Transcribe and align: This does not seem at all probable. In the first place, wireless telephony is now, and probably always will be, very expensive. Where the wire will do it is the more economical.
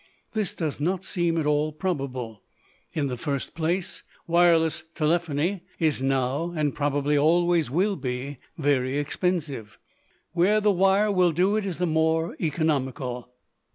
This 0.33 0.55
does 0.55 0.79
not 0.79 1.03
seem 1.03 1.37
at 1.37 1.45
all 1.45 1.71
probable. 1.71 2.41
In 2.91 3.05
the 3.05 3.17
first 3.17 3.53
place, 3.53 4.01
wireless 4.25 4.83
telephony 4.95 5.61
is 5.77 6.01
now, 6.01 6.53
and 6.55 6.73
probably 6.73 7.15
always 7.15 7.69
will 7.69 7.95
be, 7.95 8.39
very 8.57 8.97
expensive. 8.97 9.77
Where 10.33 10.59
the 10.59 10.71
wire 10.71 11.11
will 11.11 11.31
do 11.33 11.55
it 11.55 11.67
is 11.67 11.77
the 11.77 11.85
more 11.85 12.35
economical. 12.41 13.29